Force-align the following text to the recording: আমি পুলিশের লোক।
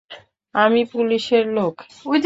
আমি 0.55 0.81
পুলিশের 0.85 1.45
লোক। 1.49 1.75